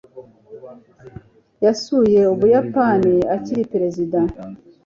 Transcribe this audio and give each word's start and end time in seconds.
yasuye 1.65 2.19
ubuyapani 2.33 3.15
akiri 3.35 3.63
perezida 3.71 4.19